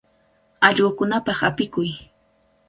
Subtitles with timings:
[0.67, 1.91] Allqukunapaq apikuy.